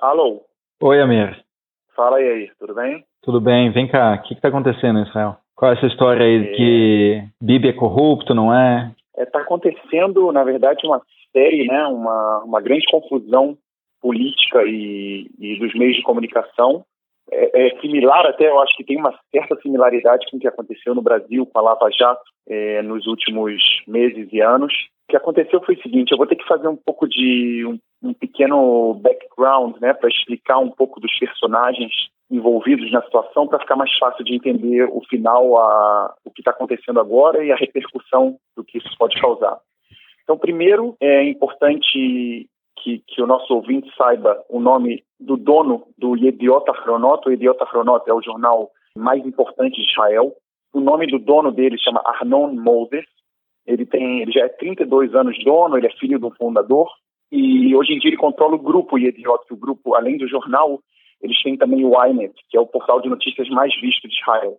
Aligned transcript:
Alô? 0.00 0.42
Oi, 0.80 1.00
Amir. 1.00 1.44
Fala 1.96 2.18
aí, 2.18 2.48
tudo 2.60 2.72
bem? 2.72 3.04
Tudo 3.20 3.40
bem. 3.40 3.72
Vem 3.72 3.88
cá, 3.88 4.14
o 4.14 4.22
que 4.28 4.34
está 4.34 4.46
acontecendo 4.46 5.00
Israel? 5.00 5.36
Qual 5.56 5.72
é 5.72 5.74
essa 5.74 5.86
história 5.86 6.24
aí 6.24 6.36
é... 6.36 6.52
que 6.52 7.22
Bibi 7.42 7.70
é 7.70 7.72
corrupto, 7.72 8.32
não 8.32 8.54
é? 8.54 8.92
Está 9.16 9.40
é, 9.40 9.42
acontecendo, 9.42 10.30
na 10.30 10.44
verdade, 10.44 10.86
uma 10.86 11.02
série, 11.32 11.66
né, 11.66 11.84
uma, 11.86 12.44
uma 12.44 12.60
grande 12.60 12.86
confusão 12.88 13.58
política 14.00 14.62
e, 14.64 15.28
e 15.36 15.58
dos 15.58 15.74
meios 15.74 15.96
de 15.96 16.02
comunicação. 16.02 16.84
É, 17.32 17.66
é, 17.66 17.80
similar 17.80 18.24
até, 18.24 18.48
eu 18.48 18.60
acho 18.60 18.76
que 18.76 18.84
tem 18.84 18.96
uma 18.96 19.12
certa 19.32 19.60
similaridade 19.60 20.26
com 20.30 20.36
o 20.36 20.40
que 20.40 20.46
aconteceu 20.46 20.94
no 20.94 21.02
Brasil 21.02 21.44
com 21.44 21.58
a 21.58 21.62
Lava 21.62 21.90
Jato 21.90 22.22
é, 22.48 22.82
nos 22.82 23.04
últimos 23.08 23.60
meses 23.88 24.28
e 24.32 24.40
anos. 24.40 24.72
O 24.72 25.10
que 25.10 25.16
aconteceu 25.16 25.60
foi 25.62 25.74
o 25.74 25.82
seguinte, 25.82 26.12
eu 26.12 26.18
vou 26.18 26.26
ter 26.26 26.36
que 26.36 26.46
fazer 26.46 26.68
um 26.68 26.76
pouco 26.76 27.08
de 27.08 27.66
um, 27.66 27.78
um 28.10 28.14
pequeno 28.14 28.94
background, 29.38 29.76
né, 29.80 29.94
para 29.94 30.08
explicar 30.08 30.58
um 30.58 30.70
pouco 30.70 31.00
dos 31.00 31.16
personagens 31.18 31.92
envolvidos 32.30 32.90
na 32.92 33.02
situação 33.02 33.46
para 33.46 33.60
ficar 33.60 33.76
mais 33.76 33.96
fácil 33.96 34.24
de 34.24 34.34
entender 34.34 34.84
o 34.84 35.00
final, 35.08 35.58
a, 35.58 36.14
o 36.24 36.30
que 36.30 36.42
está 36.42 36.50
acontecendo 36.50 37.00
agora 37.00 37.42
e 37.42 37.50
a 37.50 37.56
repercussão 37.56 38.36
do 38.54 38.64
que 38.64 38.78
isso 38.78 38.90
pode 38.98 39.18
causar. 39.18 39.58
Então, 40.24 40.36
primeiro, 40.36 40.94
é 41.00 41.24
importante 41.24 42.46
que, 42.82 43.02
que 43.06 43.22
o 43.22 43.26
nosso 43.26 43.54
ouvinte 43.54 43.90
saiba 43.96 44.44
o 44.50 44.60
nome 44.60 45.02
do 45.18 45.38
dono 45.38 45.86
do 45.96 46.16
Yediot 46.16 46.68
Ahronot. 46.68 47.26
O 47.26 47.30
Yediot 47.30 47.58
Ahronot 47.62 48.04
é 48.06 48.12
o 48.12 48.22
jornal 48.22 48.70
mais 48.94 49.24
importante 49.24 49.76
de 49.80 49.88
Israel. 49.90 50.34
O 50.74 50.80
nome 50.80 51.06
do 51.06 51.18
dono 51.18 51.50
dele 51.50 51.78
chama 51.78 52.02
Arnon 52.04 52.52
Moses. 52.52 53.06
Ele 53.66 53.86
tem, 53.86 54.20
ele 54.20 54.32
já 54.32 54.44
é 54.44 54.48
32 54.48 55.14
anos 55.14 55.36
dono, 55.42 55.78
ele 55.78 55.86
é 55.86 55.98
filho 55.98 56.18
do 56.18 56.30
fundador 56.32 56.88
e 57.30 57.74
hoje 57.76 57.92
em 57.92 57.98
dia 57.98 58.10
ele 58.10 58.16
controla 58.16 58.54
o 58.54 58.62
grupo 58.62 58.98
Yediot, 58.98 59.44
o 59.50 59.56
grupo, 59.56 59.94
além 59.94 60.16
do 60.16 60.28
jornal, 60.28 60.80
eles 61.20 61.40
têm 61.42 61.56
também 61.56 61.84
o 61.84 61.92
Ynet, 62.04 62.34
que 62.48 62.56
é 62.56 62.60
o 62.60 62.66
portal 62.66 63.00
de 63.00 63.08
notícias 63.08 63.48
mais 63.50 63.74
visto 63.80 64.08
de 64.08 64.14
Israel. 64.14 64.56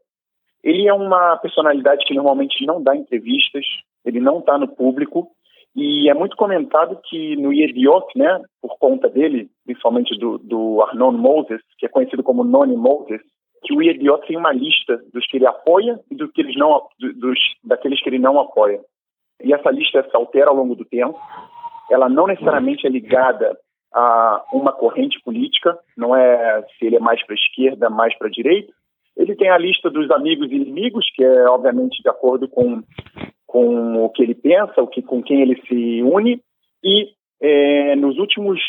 Ele 0.64 0.88
é 0.88 0.94
uma 0.94 1.38
personalidade 1.38 2.06
que 2.06 2.14
normalmente 2.14 2.66
não 2.66 2.84
dá 2.84 2.96
entrevistas, 2.96 3.66
ele 4.06 4.20
não 4.20 4.40
está 4.40 4.58
no 4.58 4.68
público, 4.68 5.30
e 5.76 6.10
é 6.10 6.14
muito 6.14 6.36
comentado 6.36 7.00
que 7.06 7.36
no 7.38 7.54
Yediot, 7.54 8.06
né, 8.16 8.42
por 8.62 8.78
conta 8.78 9.08
dele, 9.08 9.50
principalmente 9.66 10.18
do, 10.18 10.38
do 10.38 10.82
Arnon 10.82 11.12
Moses, 11.14 11.62
que 11.78 11.86
é 11.86 11.90
conhecido 11.90 12.24
como 12.24 12.44
Noni 12.44 12.76
Moses, 12.76 13.22
que 13.64 13.74
o 13.74 13.82
Yediot 13.82 14.26
tem 14.28 14.38
uma 14.38 14.52
lista 14.52 14.98
dos 15.14 15.26
que 15.28 15.38
ele 15.38 15.46
apoia 15.46 16.00
e 16.10 16.16
do 16.16 16.30
que 16.30 16.42
eles 16.42 16.56
não, 16.56 16.88
dos, 17.00 17.40
daqueles 17.64 18.02
que 18.02 18.10
ele 18.10 18.20
não 18.20 18.40
apoia. 18.40 18.80
E 19.42 19.54
essa 19.54 19.72
lista 19.72 20.04
se 20.04 20.16
altera 20.16 20.50
ao 20.50 20.56
longo 20.56 20.76
do 20.76 20.86
tempo. 20.86 21.18
Ela 21.90 22.10
não 22.10 22.28
necessariamente 22.28 22.86
é 22.86 22.90
ligada 22.90 23.58
a 23.94 24.44
uma 24.54 24.72
corrente 24.72 25.20
política, 25.24 25.78
não 25.98 26.16
é 26.16 26.64
se 26.78 26.86
ele 26.86 26.98
é 26.98 27.00
mais 27.00 27.26
para 27.26 27.34
a 27.34 27.40
esquerda, 27.40 27.90
mais 27.90 28.16
para 28.18 28.28
a 28.28 28.32
direita. 28.32 28.72
Ele 29.18 29.36
tem 29.36 29.50
a 29.50 29.58
lista 29.58 29.90
dos 29.90 30.10
amigos 30.12 30.52
e 30.52 30.56
inimigos, 30.56 31.06
que 31.14 31.24
é 31.24 31.50
obviamente 31.50 32.02
de 32.02 32.10
acordo 32.10 32.48
com 32.48 32.84
com 33.50 34.06
o 34.06 34.10
que 34.12 34.22
ele 34.22 34.36
pensa, 34.36 34.80
o 34.80 34.88
que, 34.88 35.02
com 35.02 35.24
quem 35.24 35.42
ele 35.42 35.60
se 35.68 36.04
une, 36.04 36.40
e 36.84 37.08
é, 37.42 37.96
nos 37.96 38.20
últimos 38.20 38.62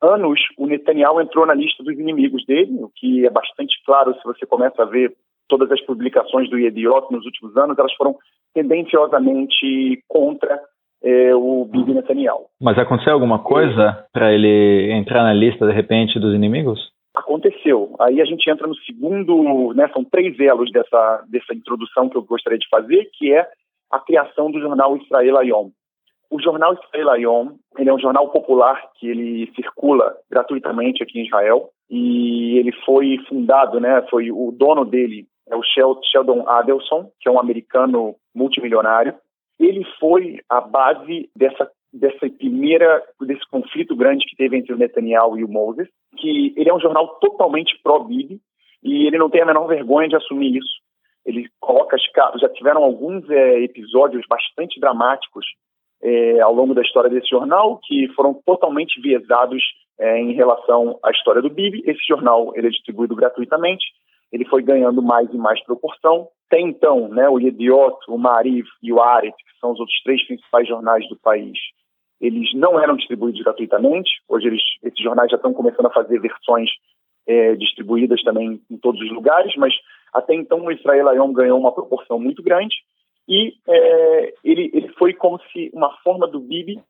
anos 0.00 0.40
o 0.56 0.64
Netanyahu 0.68 1.20
entrou 1.20 1.44
na 1.44 1.54
lista 1.54 1.82
dos 1.82 1.98
inimigos 1.98 2.46
dele, 2.46 2.72
o 2.84 2.88
que 2.94 3.26
é 3.26 3.30
bastante 3.30 3.76
claro 3.84 4.14
se 4.14 4.22
você 4.22 4.46
começa 4.46 4.80
a 4.80 4.86
ver 4.86 5.12
todas 5.48 5.70
as 5.72 5.80
publicações 5.80 6.48
do 6.48 6.56
Yediot 6.56 7.10
nos 7.10 7.24
últimos 7.24 7.56
anos, 7.56 7.76
elas 7.76 7.92
foram 7.94 8.16
tendenciosamente 8.54 10.04
contra 10.06 10.60
é, 11.02 11.34
o 11.34 11.64
Bibi 11.64 11.94
Netanyahu. 11.94 12.46
Mas 12.60 12.78
aconteceu 12.78 13.12
alguma 13.12 13.38
coisa 13.38 14.04
para 14.12 14.32
ele 14.32 14.92
entrar 14.92 15.22
na 15.22 15.32
lista 15.32 15.66
de 15.66 15.72
repente 15.72 16.18
dos 16.18 16.34
inimigos? 16.34 16.78
Aconteceu. 17.14 17.94
Aí 18.00 18.20
a 18.20 18.24
gente 18.24 18.48
entra 18.50 18.66
no 18.66 18.74
segundo, 18.76 19.72
né, 19.74 19.88
são 19.92 20.04
três 20.04 20.38
elos 20.38 20.70
dessa, 20.70 21.24
dessa 21.28 21.54
introdução 21.54 22.08
que 22.08 22.16
eu 22.16 22.22
gostaria 22.22 22.58
de 22.58 22.68
fazer, 22.68 23.08
que 23.14 23.32
é 23.32 23.46
a 23.90 23.98
criação 23.98 24.50
do 24.50 24.60
jornal 24.60 24.96
Israel 24.96 25.38
Ayom. 25.38 25.70
O 26.30 26.40
jornal 26.40 26.74
Israel 26.74 27.10
Ayom, 27.10 27.52
ele 27.78 27.88
é 27.88 27.94
um 27.94 27.98
jornal 27.98 28.28
popular 28.28 28.82
que 28.98 29.08
ele 29.08 29.50
circula 29.56 30.14
gratuitamente 30.30 31.02
aqui 31.02 31.18
em 31.18 31.24
Israel 31.24 31.70
e 31.90 32.58
ele 32.58 32.72
foi 32.84 33.16
fundado, 33.28 33.80
né, 33.80 34.04
foi 34.10 34.30
o 34.30 34.52
dono 34.52 34.84
dele 34.84 35.26
é 35.50 35.56
o 35.56 35.62
Sheldon 35.62 36.46
Adelson, 36.46 37.10
que 37.20 37.28
é 37.28 37.32
um 37.32 37.40
americano 37.40 38.14
multimilionário. 38.34 39.14
Ele 39.58 39.84
foi 39.98 40.40
a 40.48 40.60
base 40.60 41.30
dessa 41.34 41.70
dessa 41.90 42.28
primeira 42.28 43.02
desse 43.22 43.48
conflito 43.50 43.96
grande 43.96 44.26
que 44.26 44.36
teve 44.36 44.58
entre 44.58 44.74
o 44.74 44.76
Netanyahu 44.76 45.38
e 45.38 45.44
o 45.44 45.48
Moses, 45.48 45.88
que 46.18 46.52
ele 46.54 46.68
é 46.68 46.74
um 46.74 46.80
jornal 46.80 47.18
totalmente 47.18 47.80
pró-Bibi 47.82 48.38
e 48.82 49.06
ele 49.06 49.16
não 49.16 49.30
tem 49.30 49.40
a 49.40 49.46
menor 49.46 49.66
vergonha 49.66 50.08
de 50.08 50.16
assumir 50.16 50.58
isso 50.58 50.78
ele 51.28 51.46
coloca 51.60 51.94
as 51.94 52.10
caras. 52.12 52.40
Já 52.40 52.48
tiveram 52.48 52.82
alguns 52.82 53.28
é, 53.28 53.60
episódios 53.60 54.24
bastante 54.26 54.80
dramáticos 54.80 55.44
é, 56.02 56.40
ao 56.40 56.54
longo 56.54 56.74
da 56.74 56.80
história 56.80 57.10
desse 57.10 57.28
jornal 57.28 57.78
que 57.84 58.08
foram 58.14 58.32
totalmente 58.46 58.98
viesados 58.98 59.62
é, 59.98 60.18
em 60.18 60.32
relação 60.32 60.98
à 61.04 61.10
história 61.10 61.42
do 61.42 61.50
Bibi. 61.50 61.82
Esse 61.86 62.00
jornal 62.08 62.52
ele 62.56 62.68
é 62.68 62.70
distribuído 62.70 63.14
gratuitamente. 63.14 63.84
Ele 64.32 64.44
foi 64.44 64.62
ganhando 64.62 65.02
mais 65.02 65.32
e 65.32 65.36
mais 65.36 65.62
proporção. 65.64 66.28
Tem 66.50 66.68
então 66.68 67.08
né, 67.08 67.28
o 67.28 67.38
Yediot, 67.38 67.96
o 68.08 68.18
Mariv 68.18 68.66
e 68.82 68.92
o 68.92 69.00
Aret, 69.00 69.34
que 69.36 69.60
são 69.60 69.72
os 69.72 69.80
outros 69.80 70.02
três 70.02 70.24
principais 70.26 70.68
jornais 70.68 71.08
do 71.08 71.16
país. 71.16 71.58
Eles 72.20 72.52
não 72.54 72.80
eram 72.80 72.96
distribuídos 72.96 73.42
gratuitamente. 73.42 74.10
Hoje 74.28 74.48
eles, 74.48 74.62
esses 74.82 75.02
jornais 75.02 75.30
já 75.30 75.36
estão 75.36 75.52
começando 75.52 75.86
a 75.86 75.92
fazer 75.92 76.20
versões 76.20 76.68
é, 77.26 77.54
distribuídas 77.54 78.22
também 78.22 78.60
em 78.70 78.78
todos 78.78 79.00
os 79.00 79.12
lugares, 79.12 79.54
mas 79.56 79.74
até 80.12 80.34
então 80.34 80.64
o 80.64 80.72
Israel 80.72 81.08
Ayom 81.08 81.32
ganhou 81.32 81.58
uma 81.60 81.72
proporção 81.72 82.18
muito 82.18 82.42
grande 82.42 82.74
e 83.28 83.52
é, 83.68 84.34
ele, 84.42 84.70
ele 84.72 84.88
foi 84.94 85.12
como 85.12 85.38
se 85.52 85.70
uma 85.74 85.94
forma 86.02 86.26
do 86.26 86.40
Bibi 86.40 86.80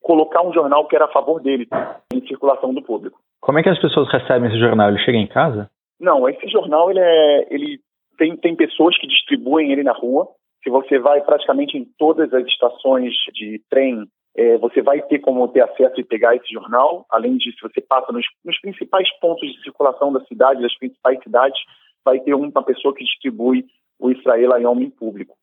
colocar 0.00 0.42
um 0.42 0.52
jornal 0.52 0.86
que 0.86 0.94
era 0.94 1.06
a 1.06 1.12
favor 1.12 1.42
dele 1.42 1.68
em 2.14 2.24
circulação 2.26 2.72
do 2.72 2.82
público. 2.82 3.18
Como 3.40 3.58
é 3.58 3.62
que 3.62 3.68
as 3.68 3.80
pessoas 3.80 4.10
recebem 4.10 4.48
esse 4.48 4.58
jornal? 4.58 4.88
Ele 4.88 4.98
chega 4.98 5.18
em 5.18 5.26
casa? 5.26 5.68
Não, 6.00 6.28
esse 6.28 6.48
jornal 6.48 6.90
ele, 6.90 7.00
é, 7.00 7.54
ele 7.54 7.80
tem, 8.16 8.36
tem 8.36 8.56
pessoas 8.56 8.98
que 8.98 9.06
distribuem 9.06 9.70
ele 9.70 9.82
na 9.82 9.92
rua. 9.92 10.28
Se 10.64 10.70
você 10.70 10.98
vai 10.98 11.20
praticamente 11.22 11.76
em 11.76 11.86
todas 11.98 12.32
as 12.32 12.46
estações 12.46 13.12
de 13.34 13.60
trem 13.70 14.06
é, 14.36 14.56
você 14.58 14.80
vai 14.80 15.02
ter 15.02 15.18
como 15.18 15.48
ter 15.48 15.62
acesso 15.62 16.00
e 16.00 16.04
pegar 16.04 16.36
esse 16.36 16.52
jornal, 16.52 17.04
além 17.10 17.36
disso, 17.36 17.58
você 17.62 17.80
passa 17.80 18.12
nos, 18.12 18.24
nos, 18.44 18.60
principais 18.60 19.08
pontos 19.18 19.52
de 19.52 19.60
circulação 19.62 20.12
da 20.12 20.24
cidade, 20.26 20.62
das 20.62 20.76
principais 20.78 21.20
cidades, 21.22 21.60
vai 22.04 22.20
ter 22.20 22.34
uma 22.34 22.62
pessoa 22.62 22.94
que 22.94 23.04
distribui 23.04 23.66
o 23.98 24.10
Israel 24.10 24.54
Ayom 24.54 24.80
em 24.80 24.90
público. 24.90 25.34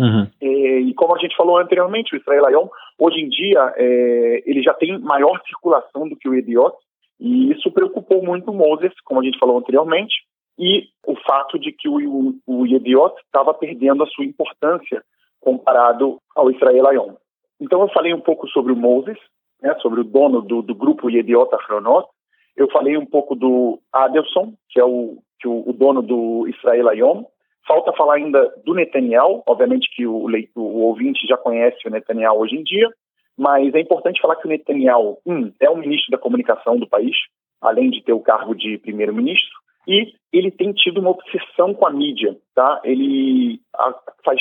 Uhum. 0.00 0.26
É, 0.40 0.80
e 0.80 0.94
como 0.94 1.14
a 1.14 1.18
gente 1.18 1.36
falou 1.36 1.58
anteriormente, 1.58 2.14
o 2.14 2.18
Israel 2.18 2.46
Ayom, 2.46 2.68
hoje 2.98 3.20
em 3.20 3.28
dia, 3.28 3.72
é, 3.76 4.42
ele 4.46 4.62
já 4.62 4.72
tem 4.74 4.98
maior 4.98 5.40
circulação 5.46 6.08
do 6.08 6.16
que 6.16 6.28
o 6.28 6.34
Idiot, 6.34 6.74
e 7.22 7.52
isso 7.52 7.70
preocupou 7.70 8.20
muito 8.20 8.50
o 8.50 8.54
Moses, 8.54 8.92
como 9.04 9.20
a 9.20 9.24
gente 9.24 9.38
falou 9.38 9.56
anteriormente, 9.56 10.12
e 10.58 10.88
o 11.06 11.14
fato 11.24 11.56
de 11.56 11.70
que 11.70 11.88
o, 11.88 11.96
o, 11.96 12.34
o 12.48 12.66
Idiot 12.66 13.14
estava 13.24 13.54
perdendo 13.54 14.02
a 14.02 14.06
sua 14.08 14.24
importância 14.24 15.04
comparado 15.40 16.18
ao 16.34 16.50
Israel 16.50 16.88
Ayom. 16.88 17.14
Então 17.60 17.80
eu 17.80 17.88
falei 17.90 18.12
um 18.12 18.20
pouco 18.20 18.48
sobre 18.48 18.72
o 18.72 18.76
Moses, 18.76 19.16
né, 19.62 19.72
sobre 19.76 20.00
o 20.00 20.04
dono 20.04 20.42
do, 20.42 20.62
do 20.62 20.74
grupo 20.74 21.08
Yediot 21.08 21.54
Achronot. 21.54 22.08
Eu 22.56 22.68
falei 22.72 22.96
um 22.96 23.06
pouco 23.06 23.36
do 23.36 23.78
Adelson, 23.92 24.54
que 24.68 24.80
é 24.80 24.84
o, 24.84 25.18
que 25.38 25.46
o, 25.46 25.62
o 25.70 25.72
dono 25.72 26.02
do 26.02 26.48
Israel 26.48 26.88
Ayom. 26.88 27.24
Falta 27.68 27.92
falar 27.92 28.14
ainda 28.14 28.52
do 28.66 28.74
Netanyahu, 28.74 29.44
obviamente 29.46 29.88
que 29.94 30.08
o, 30.08 30.26
o, 30.26 30.60
o 30.60 30.80
ouvinte 30.86 31.24
já 31.28 31.36
conhece 31.36 31.86
o 31.86 31.90
Netanyahu 31.90 32.40
hoje 32.40 32.56
em 32.56 32.64
dia, 32.64 32.90
mas 33.38 33.74
é 33.74 33.80
importante 33.80 34.20
falar 34.20 34.36
que 34.36 34.46
o 34.46 34.50
Netanyahu, 34.50 35.18
um, 35.26 35.52
é 35.60 35.68
o 35.70 35.76
ministro 35.76 36.10
da 36.10 36.18
comunicação 36.18 36.78
do 36.78 36.86
país, 36.86 37.16
além 37.60 37.90
de 37.90 38.02
ter 38.02 38.12
o 38.12 38.20
cargo 38.20 38.54
de 38.54 38.78
primeiro-ministro, 38.78 39.50
e 39.86 40.12
ele 40.32 40.50
tem 40.50 40.72
tido 40.72 41.00
uma 41.00 41.10
obsessão 41.10 41.74
com 41.74 41.86
a 41.86 41.90
mídia, 41.90 42.36
tá? 42.54 42.80
Ele 42.84 43.60
faz 44.24 44.40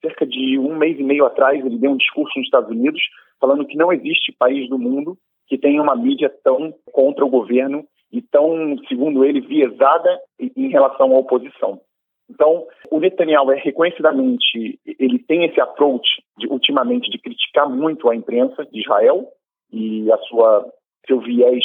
cerca 0.00 0.26
de 0.26 0.58
um 0.58 0.76
mês 0.76 0.98
e 0.98 1.02
meio 1.02 1.24
atrás, 1.24 1.64
ele 1.64 1.78
deu 1.78 1.90
um 1.90 1.96
discurso 1.96 2.38
nos 2.38 2.46
Estados 2.46 2.70
Unidos 2.70 3.02
falando 3.40 3.66
que 3.66 3.76
não 3.76 3.92
existe 3.92 4.32
país 4.32 4.68
do 4.68 4.78
mundo 4.78 5.16
que 5.46 5.58
tenha 5.58 5.82
uma 5.82 5.94
mídia 5.94 6.32
tão 6.42 6.74
contra 6.92 7.24
o 7.24 7.28
governo 7.28 7.84
e 8.12 8.22
tão, 8.22 8.76
segundo 8.88 9.24
ele, 9.24 9.40
viesada 9.40 10.20
em 10.38 10.68
relação 10.68 11.14
à 11.14 11.18
oposição. 11.18 11.80
Então, 12.28 12.66
o 12.90 12.98
Netanyahu 12.98 13.52
é 13.52 13.56
reconhecidamente, 13.56 14.80
ele 14.84 15.18
tem 15.20 15.44
esse 15.44 15.60
approach 15.60 16.08
de, 16.36 16.48
ultimamente 16.48 17.08
de 17.10 17.18
criticar 17.18 17.68
muito 17.68 18.10
a 18.10 18.16
imprensa 18.16 18.64
de 18.66 18.80
Israel 18.80 19.28
e 19.72 20.10
a 20.10 20.18
sua 20.18 20.66
seu 21.06 21.20
viés 21.20 21.64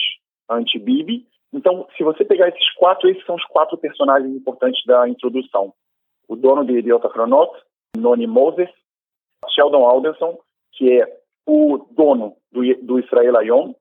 anti-Bibi. 0.49 1.25
Então, 1.53 1.87
se 1.97 2.03
você 2.03 2.23
pegar 2.23 2.49
esses 2.49 2.71
quatro, 2.75 3.09
esses 3.09 3.25
são 3.25 3.35
os 3.35 3.43
quatro 3.45 3.77
personagens 3.77 4.33
importantes 4.35 4.81
da 4.85 5.09
introdução. 5.09 5.73
O 6.27 6.35
dono 6.35 6.63
de 6.63 6.77
Idiota 6.77 7.09
Chronot, 7.09 7.51
Noni 7.97 8.27
Moses, 8.27 8.69
Sheldon 9.49 9.83
Alderson, 9.83 10.37
que 10.73 11.01
é 11.01 11.21
o 11.45 11.79
dono 11.91 12.35
do, 12.51 12.61
do 12.83 12.99
Israel 12.99 13.37
Ayom, 13.37 13.73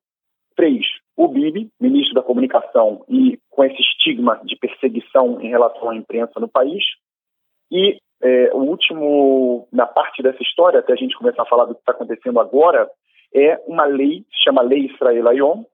três, 0.56 0.84
o 1.22 1.28
Bibi, 1.28 1.70
ministro 1.78 2.14
da 2.14 2.22
Comunicação, 2.22 3.04
e 3.06 3.38
com 3.50 3.62
esse 3.62 3.78
estigma 3.78 4.40
de 4.42 4.56
perseguição 4.56 5.38
em 5.42 5.50
relação 5.50 5.90
à 5.90 5.94
imprensa 5.94 6.40
no 6.40 6.48
país. 6.48 6.82
E 7.70 7.98
é, 8.22 8.50
o 8.54 8.60
último, 8.60 9.68
na 9.70 9.86
parte 9.86 10.22
dessa 10.22 10.42
história, 10.42 10.80
até 10.80 10.94
a 10.94 10.96
gente 10.96 11.16
começar 11.18 11.42
a 11.42 11.46
falar 11.46 11.66
do 11.66 11.74
que 11.74 11.80
está 11.80 11.92
acontecendo 11.92 12.40
agora, 12.40 12.88
é 13.34 13.60
uma 13.66 13.84
lei, 13.84 14.24
se 14.32 14.44
chama 14.44 14.62
Lei 14.62 14.86
Israel 14.86 15.28
Ayom, 15.28 15.64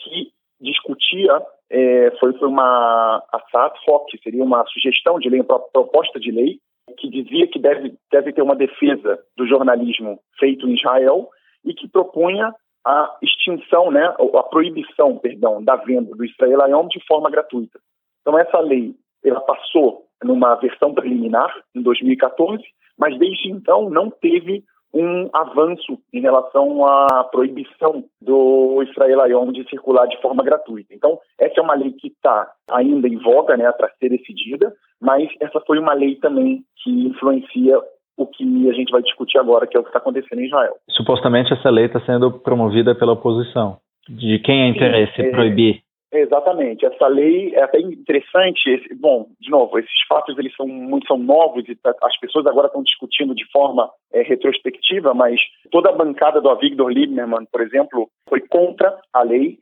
que 0.00 0.32
discutia, 0.58 1.42
é, 1.68 2.10
foi, 2.18 2.32
foi 2.38 2.48
uma 2.48 3.22
assat 3.30 3.78
hoc, 3.86 4.08
seria 4.22 4.42
uma 4.42 4.64
sugestão 4.64 5.18
de 5.18 5.28
lei, 5.28 5.42
uma 5.42 5.58
proposta 5.58 6.18
de 6.18 6.30
lei, 6.30 6.58
que 6.96 7.10
dizia 7.10 7.46
que 7.48 7.58
deve, 7.58 7.94
deve 8.10 8.32
ter 8.32 8.40
uma 8.40 8.56
defesa 8.56 9.22
do 9.36 9.46
jornalismo 9.46 10.18
feito 10.38 10.66
em 10.66 10.74
Israel 10.74 11.28
e 11.66 11.74
que 11.74 11.86
propunha 11.86 12.54
a 12.86 13.16
extinção, 13.20 13.90
né, 13.90 14.06
a 14.06 14.42
proibição, 14.44 15.18
perdão, 15.18 15.62
da 15.62 15.74
venda 15.74 16.14
do 16.14 16.24
Israel 16.24 16.62
Ayom 16.62 16.86
de 16.86 17.04
forma 17.04 17.28
gratuita. 17.28 17.80
Então 18.20 18.38
essa 18.38 18.60
lei, 18.60 18.94
ela 19.24 19.40
passou 19.40 20.04
numa 20.22 20.54
versão 20.54 20.94
preliminar 20.94 21.52
em 21.74 21.82
2014, 21.82 22.62
mas 22.96 23.18
desde 23.18 23.50
então 23.50 23.90
não 23.90 24.08
teve 24.08 24.62
um 24.94 25.28
avanço 25.32 25.98
em 26.12 26.20
relação 26.20 26.86
à 26.86 27.24
proibição 27.24 28.04
do 28.22 28.82
Israel 28.84 29.20
Ayom 29.20 29.50
de 29.50 29.68
circular 29.68 30.06
de 30.06 30.20
forma 30.22 30.44
gratuita. 30.44 30.94
Então, 30.94 31.18
essa 31.38 31.60
é 31.60 31.62
uma 31.62 31.74
lei 31.74 31.92
que 31.92 32.06
está 32.06 32.50
ainda 32.70 33.08
em 33.08 33.18
voga 33.18 33.56
né, 33.56 33.70
para 33.72 33.90
ser 33.98 34.10
decidida, 34.10 34.74
mas 35.00 35.28
essa 35.40 35.60
foi 35.66 35.78
uma 35.80 35.92
lei 35.92 36.16
também 36.16 36.64
que 36.82 36.90
influencia 36.90 37.78
o 38.16 38.26
que 38.26 38.44
a 38.70 38.72
gente 38.72 38.90
vai 38.90 39.02
discutir 39.02 39.38
agora, 39.38 39.66
que 39.66 39.76
é 39.76 39.80
o 39.80 39.82
que 39.82 39.90
está 39.90 39.98
acontecendo 39.98 40.40
em 40.40 40.46
Israel. 40.46 40.74
Supostamente 40.90 41.52
essa 41.52 41.70
lei 41.70 41.86
está 41.86 42.00
sendo 42.00 42.32
promovida 42.32 42.94
pela 42.94 43.12
oposição. 43.12 43.78
De 44.08 44.38
quem 44.38 44.62
é 44.62 44.68
interesse 44.68 45.14
Sim, 45.14 45.28
é, 45.28 45.30
proibir? 45.30 45.82
Exatamente. 46.12 46.86
Essa 46.86 47.08
lei 47.08 47.54
é 47.54 47.62
até 47.62 47.80
interessante. 47.80 48.70
Esse, 48.70 48.94
bom, 48.94 49.26
de 49.40 49.50
novo, 49.50 49.78
esses 49.78 50.06
fatos 50.08 50.38
eles 50.38 50.54
são 50.54 50.66
muito 50.66 51.06
são 51.06 51.18
novos 51.18 51.68
e 51.68 51.74
tá, 51.74 51.94
as 52.02 52.18
pessoas 52.18 52.46
agora 52.46 52.68
estão 52.68 52.82
discutindo 52.82 53.34
de 53.34 53.44
forma 53.50 53.90
é, 54.12 54.22
retrospectiva, 54.22 55.12
mas 55.12 55.40
toda 55.70 55.90
a 55.90 55.96
bancada 55.96 56.40
do 56.40 56.48
Avigdor 56.48 56.88
Lieberman, 56.88 57.46
por 57.50 57.60
exemplo, 57.60 58.08
foi 58.28 58.40
contra 58.40 58.96
a 59.12 59.22
lei. 59.22 59.58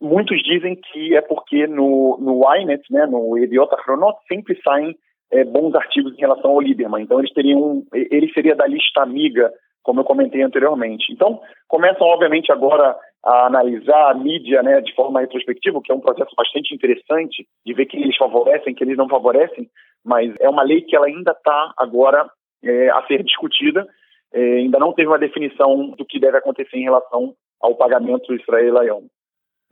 Muitos 0.00 0.42
dizem 0.42 0.76
que 0.76 1.16
é 1.16 1.22
porque 1.22 1.66
no, 1.66 2.18
no 2.20 2.42
Ynet, 2.52 2.82
né, 2.90 3.06
no 3.06 3.38
Idiota 3.38 3.76
Chronot, 3.82 4.18
sempre 4.28 4.60
saem 4.62 4.94
é, 5.32 5.44
bons 5.44 5.74
artigos 5.74 6.14
em 6.14 6.20
relação 6.20 6.50
ao 6.50 6.60
Lieberman. 6.60 7.02
Então 7.02 7.18
eles 7.18 7.32
teriam, 7.32 7.82
ele 7.92 8.32
seria 8.32 8.54
da 8.54 8.66
lista 8.66 9.02
amiga, 9.02 9.52
como 9.82 10.00
eu 10.00 10.04
comentei 10.04 10.42
anteriormente. 10.42 11.12
Então 11.12 11.40
começam 11.68 12.06
obviamente 12.06 12.50
agora 12.52 12.96
a 13.24 13.46
analisar 13.46 14.10
a 14.10 14.14
mídia, 14.14 14.62
né, 14.62 14.80
de 14.80 14.94
forma 14.94 15.20
retrospectiva, 15.20 15.80
que 15.82 15.90
é 15.90 15.94
um 15.94 16.00
processo 16.00 16.34
bastante 16.36 16.74
interessante 16.74 17.46
de 17.64 17.72
ver 17.72 17.86
quem 17.86 18.02
eles 18.02 18.16
favorecem, 18.16 18.74
quem 18.74 18.86
eles 18.86 18.98
não 18.98 19.08
favorecem. 19.08 19.68
Mas 20.04 20.34
é 20.40 20.48
uma 20.48 20.62
lei 20.62 20.82
que 20.82 20.94
ela 20.94 21.06
ainda 21.06 21.32
está 21.32 21.72
agora 21.78 22.28
é, 22.62 22.90
a 22.90 23.02
ser 23.06 23.22
discutida. 23.22 23.86
É, 24.32 24.40
ainda 24.58 24.78
não 24.78 24.92
teve 24.92 25.08
uma 25.08 25.18
definição 25.18 25.90
do 25.90 26.04
que 26.04 26.20
deve 26.20 26.36
acontecer 26.36 26.76
em 26.76 26.84
relação 26.84 27.34
ao 27.60 27.74
pagamento 27.76 28.26
do 28.26 28.36
Israel 28.36 28.74
Leão. 28.74 29.02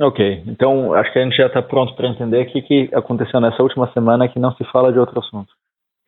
Ok, 0.02 0.42
então 0.48 0.92
acho 0.94 1.12
que 1.12 1.18
a 1.20 1.22
gente 1.22 1.36
já 1.36 1.46
está 1.46 1.62
pronto 1.62 1.94
para 1.94 2.08
entender 2.08 2.42
o 2.42 2.46
que, 2.50 2.62
que 2.62 2.90
aconteceu 2.92 3.40
nessa 3.40 3.62
última 3.62 3.90
semana 3.92 4.28
que 4.28 4.38
não 4.38 4.52
se 4.56 4.64
fala 4.64 4.92
de 4.92 4.98
outro 4.98 5.20
assunto. 5.20 5.52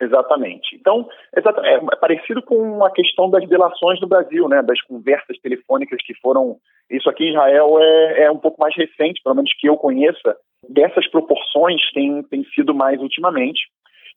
Exatamente. 0.02 0.74
Então, 0.74 1.08
é, 1.32 1.74
é 1.74 1.96
parecido 2.00 2.42
com 2.42 2.84
a 2.84 2.90
questão 2.90 3.30
das 3.30 3.48
delações 3.48 4.00
no 4.00 4.08
Brasil, 4.08 4.48
né, 4.48 4.60
das 4.62 4.80
conversas 4.82 5.38
telefônicas 5.38 6.02
que 6.04 6.12
foram. 6.14 6.56
Isso 6.90 7.08
aqui 7.08 7.24
em 7.24 7.30
Israel 7.30 7.78
é, 7.78 8.24
é 8.24 8.30
um 8.30 8.38
pouco 8.38 8.60
mais 8.60 8.74
recente, 8.76 9.22
pelo 9.22 9.36
menos 9.36 9.52
que 9.56 9.68
eu 9.68 9.76
conheça. 9.76 10.36
Dessas 10.68 11.08
proporções 11.08 11.80
tem, 11.92 12.22
tem 12.24 12.44
sido 12.54 12.74
mais 12.74 13.00
ultimamente. 13.00 13.60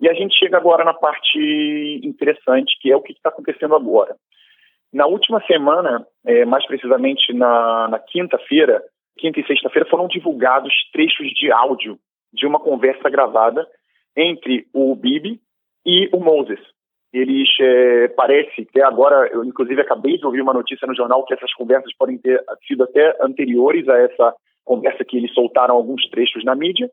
E 0.01 0.09
a 0.09 0.13
gente 0.13 0.37
chega 0.37 0.57
agora 0.57 0.83
na 0.83 0.93
parte 0.93 2.01
interessante, 2.03 2.75
que 2.81 2.91
é 2.91 2.95
o 2.95 3.01
que 3.01 3.13
está 3.13 3.29
acontecendo 3.29 3.75
agora. 3.75 4.15
Na 4.91 5.05
última 5.05 5.39
semana, 5.45 6.05
é, 6.25 6.45
mais 6.45 6.65
precisamente 6.65 7.31
na, 7.33 7.87
na 7.89 7.99
quinta-feira, 7.99 8.81
quinta 9.17 9.39
e 9.39 9.45
sexta-feira, 9.45 9.89
foram 9.89 10.07
divulgados 10.07 10.73
trechos 10.93 11.27
de 11.31 11.51
áudio 11.51 11.97
de 12.33 12.45
uma 12.45 12.59
conversa 12.59 13.09
gravada 13.09 13.67
entre 14.15 14.65
o 14.73 14.95
Bibi 14.95 15.39
e 15.85 16.09
o 16.13 16.19
Moses. 16.19 16.59
Eles, 17.13 17.47
é, 17.59 18.09
parece, 18.09 18.65
que 18.65 18.81
agora, 18.81 19.27
eu 19.31 19.43
inclusive 19.43 19.81
acabei 19.81 20.17
de 20.17 20.25
ouvir 20.25 20.41
uma 20.41 20.53
notícia 20.53 20.87
no 20.87 20.95
jornal 20.95 21.25
que 21.25 21.33
essas 21.33 21.53
conversas 21.53 21.95
podem 21.97 22.17
ter 22.17 22.41
sido 22.67 22.83
até 22.83 23.15
anteriores 23.21 23.87
a 23.87 23.97
essa 23.97 24.33
conversa 24.65 25.05
que 25.05 25.17
eles 25.17 25.33
soltaram 25.33 25.75
alguns 25.75 26.07
trechos 26.09 26.43
na 26.43 26.53
mídia, 26.53 26.89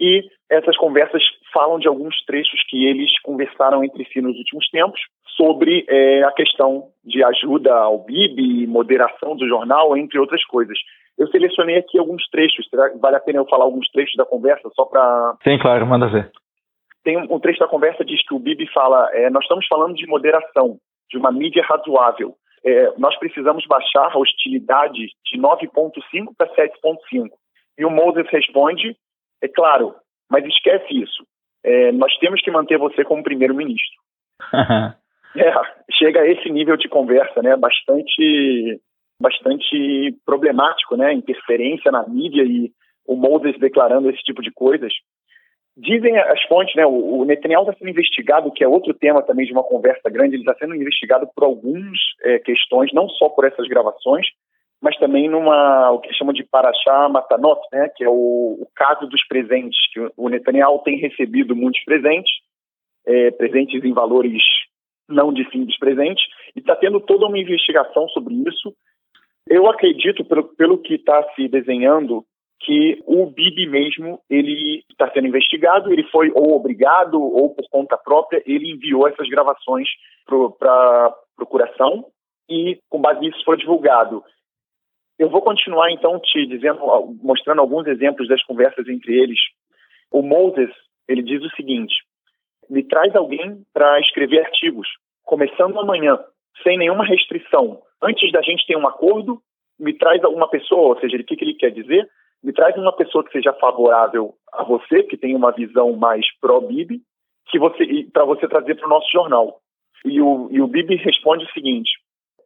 e 0.00 0.22
essas 0.50 0.76
conversas 0.76 1.22
falam 1.52 1.78
de 1.78 1.88
alguns 1.88 2.16
trechos 2.24 2.62
que 2.68 2.86
eles 2.86 3.10
conversaram 3.22 3.82
entre 3.84 4.04
si 4.06 4.20
nos 4.20 4.36
últimos 4.36 4.68
tempos 4.70 5.00
sobre 5.36 5.84
é, 5.88 6.24
a 6.24 6.32
questão 6.32 6.88
de 7.04 7.22
ajuda 7.22 7.74
ao 7.74 8.04
BIB, 8.04 8.66
moderação 8.66 9.36
do 9.36 9.46
jornal, 9.46 9.96
entre 9.96 10.18
outras 10.18 10.44
coisas. 10.44 10.76
Eu 11.16 11.26
selecionei 11.28 11.78
aqui 11.78 11.98
alguns 11.98 12.28
trechos. 12.28 12.66
Será, 12.68 12.90
vale 13.00 13.16
a 13.16 13.20
pena 13.20 13.38
eu 13.38 13.46
falar 13.46 13.64
alguns 13.64 13.88
trechos 13.90 14.16
da 14.16 14.24
conversa 14.24 14.68
só 14.74 14.84
para. 14.84 15.36
Sim, 15.42 15.58
claro, 15.58 15.86
manda 15.86 16.08
ver. 16.08 16.30
Tem 17.04 17.16
um, 17.16 17.34
um, 17.34 17.40
trecho 17.40 17.60
da 17.60 17.68
conversa 17.68 18.04
diz 18.04 18.24
que 18.26 18.34
o 18.34 18.38
Bibi 18.38 18.66
fala: 18.72 19.08
é, 19.12 19.30
nós 19.30 19.44
estamos 19.44 19.66
falando 19.66 19.94
de 19.94 20.06
moderação, 20.06 20.76
de 21.10 21.18
uma 21.18 21.32
mídia 21.32 21.64
razoável. 21.64 22.34
É, 22.64 22.92
nós 22.98 23.16
precisamos 23.18 23.64
baixar 23.66 24.10
a 24.12 24.18
hostilidade 24.18 25.08
de 25.24 25.38
9,5 25.38 26.32
para 26.36 26.48
7,5. 26.54 27.28
E 27.78 27.84
o 27.84 27.90
Moses 27.90 28.26
responde: 28.30 28.96
é 29.42 29.48
claro, 29.48 29.94
mas 30.30 30.44
esquece 30.44 30.94
isso. 30.94 31.24
É, 31.64 31.92
nós 31.92 32.16
temos 32.18 32.40
que 32.42 32.50
manter 32.50 32.78
você 32.78 33.04
como 33.04 33.22
primeiro-ministro. 33.22 33.98
é, 35.36 35.52
chega 35.92 36.20
a 36.20 36.28
esse 36.28 36.48
nível 36.50 36.76
de 36.76 36.88
conversa, 36.88 37.42
né? 37.42 37.56
Bastante 37.56 38.80
bastante 39.20 40.16
problemático, 40.24 40.96
né? 40.96 41.12
Interferência 41.12 41.90
na 41.90 42.06
mídia 42.06 42.42
e 42.42 42.70
o 43.06 43.16
Moses 43.16 43.58
declarando 43.58 44.08
esse 44.10 44.22
tipo 44.22 44.40
de 44.40 44.52
coisas. 44.52 44.92
Dizem 45.76 46.18
as 46.18 46.42
fontes, 46.44 46.74
né? 46.74 46.86
O, 46.86 47.24
Netanyahu 47.24 47.62
está 47.62 47.74
sendo 47.78 47.90
investigado, 47.90 48.52
que 48.52 48.62
é 48.62 48.68
outro 48.68 48.94
tema 48.94 49.22
também 49.22 49.46
de 49.46 49.52
uma 49.52 49.62
conversa 49.62 50.08
grande. 50.10 50.34
Ele 50.34 50.42
está 50.42 50.54
sendo 50.54 50.74
investigado 50.74 51.28
por 51.34 51.44
algumas 51.44 51.98
é, 52.22 52.38
questões, 52.38 52.92
não 52.92 53.08
só 53.08 53.28
por 53.28 53.44
essas 53.44 53.66
gravações, 53.68 54.26
mas 54.80 54.96
também 54.98 55.28
numa 55.28 55.90
o 55.90 56.00
que 56.00 56.12
chamam 56.14 56.32
de 56.32 56.44
Parashá 56.44 57.08
Matanot, 57.08 57.60
né? 57.72 57.88
Que 57.96 58.04
é 58.04 58.08
o, 58.08 58.58
o 58.60 58.68
caso 58.74 59.06
dos 59.06 59.26
presentes. 59.26 59.78
Que 59.92 60.10
o 60.16 60.28
Netanyahu 60.28 60.78
tem 60.80 60.98
recebido 60.98 61.56
muitos 61.56 61.82
presentes, 61.84 62.32
é, 63.06 63.30
presentes 63.32 63.82
em 63.84 63.92
valores 63.92 64.42
não 65.08 65.32
de 65.32 65.42
fim 65.50 65.64
dos 65.64 65.78
presentes, 65.78 66.22
e 66.54 66.60
está 66.60 66.76
tendo 66.76 67.00
toda 67.00 67.26
uma 67.26 67.38
investigação 67.38 68.06
sobre 68.08 68.34
isso 68.46 68.74
eu 69.48 69.66
acredito, 69.68 70.24
pelo, 70.24 70.44
pelo 70.44 70.78
que 70.78 70.94
está 70.94 71.22
se 71.34 71.48
desenhando, 71.48 72.24
que 72.60 73.02
o 73.06 73.26
Bibi 73.26 73.66
mesmo 73.66 74.20
ele 74.28 74.84
está 74.90 75.10
sendo 75.10 75.28
investigado, 75.28 75.92
ele 75.92 76.02
foi 76.10 76.30
ou 76.34 76.54
obrigado 76.54 77.20
ou 77.20 77.54
por 77.54 77.64
conta 77.70 77.96
própria, 77.96 78.42
ele 78.44 78.72
enviou 78.72 79.08
essas 79.08 79.28
gravações 79.28 79.88
para 80.58 81.14
procuração 81.36 82.04
e 82.48 82.78
com 82.90 83.00
base 83.00 83.20
nisso 83.20 83.42
foi 83.44 83.56
divulgado. 83.56 84.22
Eu 85.18 85.28
vou 85.28 85.42
continuar 85.42 85.90
então 85.90 86.18
te 86.20 86.46
dizendo, 86.46 86.80
mostrando 87.22 87.60
alguns 87.60 87.86
exemplos 87.86 88.28
das 88.28 88.42
conversas 88.44 88.86
entre 88.88 89.14
eles. 89.14 89.38
O 90.10 90.22
Moses 90.22 90.70
ele 91.08 91.22
diz 91.22 91.42
o 91.42 91.56
seguinte: 91.56 91.94
me 92.70 92.82
traz 92.84 93.14
alguém 93.16 93.62
para 93.72 93.98
escrever 94.00 94.44
artigos, 94.44 94.88
começando 95.24 95.78
amanhã, 95.80 96.18
sem 96.62 96.78
nenhuma 96.78 97.04
restrição 97.04 97.82
antes 98.02 98.30
da 98.32 98.42
gente 98.42 98.66
ter 98.66 98.76
um 98.76 98.86
acordo, 98.86 99.40
me 99.78 99.92
traz 99.92 100.22
alguma 100.24 100.48
pessoa, 100.48 100.94
ou 100.94 101.00
seja, 101.00 101.16
o 101.16 101.24
que, 101.24 101.36
que 101.36 101.44
ele 101.44 101.54
quer 101.54 101.70
dizer? 101.70 102.08
Me 102.42 102.52
traz 102.52 102.76
uma 102.76 102.94
pessoa 102.94 103.24
que 103.24 103.32
seja 103.32 103.52
favorável 103.54 104.34
a 104.52 104.62
você, 104.62 105.02
que 105.02 105.16
tenha 105.16 105.36
uma 105.36 105.52
visão 105.52 105.92
mais 105.96 106.24
pró-Bibi, 106.40 107.00
que 107.48 107.58
você 107.58 108.06
para 108.12 108.24
você 108.24 108.46
trazer 108.46 108.74
para 108.76 108.86
o 108.86 108.90
nosso 108.90 109.10
jornal. 109.10 109.60
E 110.04 110.20
o, 110.20 110.48
e 110.50 110.60
o 110.60 110.68
Bibi 110.68 110.96
responde 110.96 111.44
o 111.44 111.52
seguinte: 111.52 111.90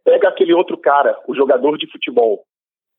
pega 0.04 0.28
aquele 0.28 0.54
outro 0.54 0.78
cara, 0.78 1.18
o 1.26 1.34
jogador 1.34 1.76
de 1.76 1.90
futebol. 1.90 2.44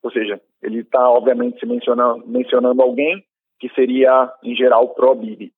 Ou 0.04 0.12
seja, 0.12 0.40
ele 0.62 0.82
está, 0.82 1.10
obviamente, 1.10 1.66
mencionando, 1.66 2.28
mencionando 2.28 2.82
alguém 2.82 3.24
que 3.60 3.70
seria, 3.70 4.32
em 4.44 4.54
geral, 4.56 4.90
pró-Bibi. 4.90 5.52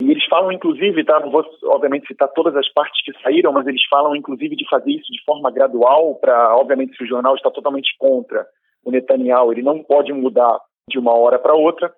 E 0.00 0.10
eles 0.10 0.24
falam, 0.26 0.52
inclusive, 0.52 1.04
tá? 1.04 1.20
Não 1.20 1.30
vou, 1.30 1.44
obviamente, 1.64 2.06
citar 2.06 2.28
todas 2.28 2.54
as 2.56 2.70
partes 2.72 3.02
que 3.04 3.12
saíram, 3.22 3.52
mas 3.52 3.66
eles 3.66 3.82
falam, 3.88 4.14
inclusive, 4.14 4.56
de 4.56 4.68
fazer 4.68 4.90
isso 4.90 5.12
de 5.12 5.22
forma 5.24 5.50
gradual, 5.50 6.14
para, 6.16 6.56
obviamente, 6.56 6.96
se 6.96 7.04
o 7.04 7.06
jornal 7.06 7.34
está 7.34 7.50
totalmente 7.50 7.94
contra 7.98 8.46
o 8.84 8.90
Netanyahu, 8.90 9.52
ele 9.52 9.62
não 9.62 9.82
pode 9.82 10.12
mudar 10.12 10.58
de 10.88 10.98
uma 10.98 11.14
hora 11.14 11.38
para 11.38 11.54
outra. 11.54 11.92